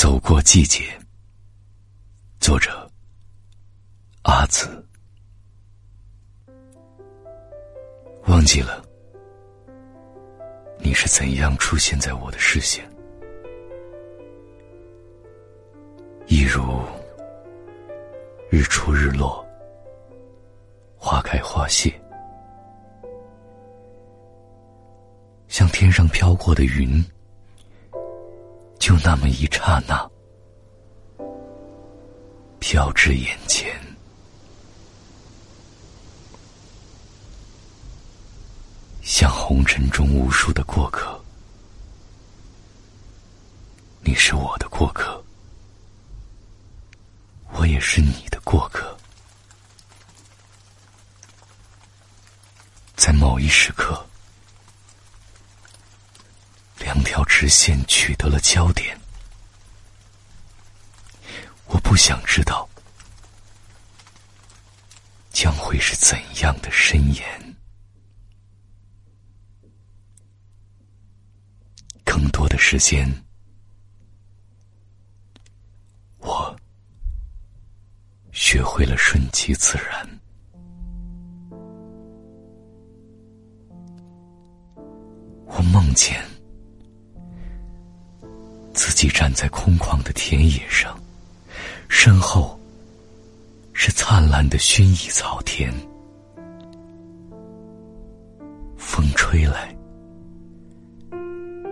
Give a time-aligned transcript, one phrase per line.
[0.00, 0.98] 走过季节，
[2.38, 2.90] 作者
[4.22, 4.82] 阿紫。
[8.26, 8.82] 忘记了
[10.78, 12.82] 你是怎样出现在我的视线，
[16.28, 16.82] 一如
[18.48, 19.46] 日出日落，
[20.96, 21.92] 花开花谢，
[25.46, 27.04] 像天上飘过的云。
[28.80, 30.10] 就那么一刹那，
[32.58, 33.78] 飘至眼前，
[39.02, 41.22] 像红尘中无数的过客。
[44.00, 45.22] 你是我的过客，
[47.52, 48.96] 我也是你的过客。
[52.96, 54.04] 在某一时刻。
[57.40, 58.98] 两条直线取得了交点，
[61.68, 62.68] 我不想知道
[65.30, 67.56] 将会是怎样的深言。
[72.04, 73.10] 更多的时间，
[76.18, 76.54] 我
[78.32, 80.06] 学会了顺其自然。
[85.46, 86.22] 我梦见。
[89.00, 90.94] 自己站在空旷的田野上，
[91.88, 92.60] 身后
[93.72, 95.72] 是灿烂的薰衣草田。
[98.76, 99.74] 风吹来，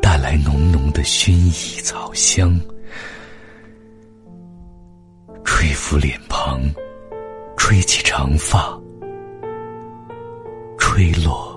[0.00, 2.56] 带来浓浓的薰衣草香，
[5.44, 6.62] 吹拂脸庞，
[7.56, 8.80] 吹起长发，
[10.78, 11.55] 吹落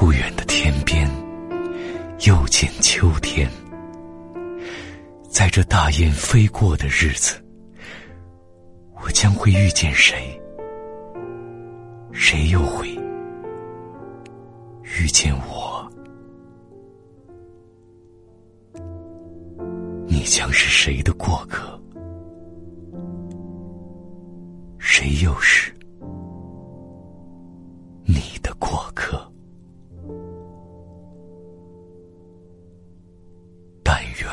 [0.00, 1.06] 不远的天边，
[2.26, 3.46] 又见秋天。
[5.28, 7.34] 在这大雁飞过的日子，
[8.94, 10.40] 我将会遇见谁？
[12.12, 12.88] 谁又会
[14.98, 15.86] 遇见我？
[20.06, 21.78] 你将是谁的过客？
[24.78, 25.70] 谁又是？
[34.20, 34.30] 愿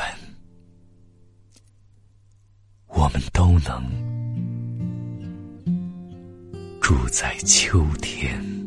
[2.88, 3.82] 我们都能
[6.80, 8.57] 住在秋天。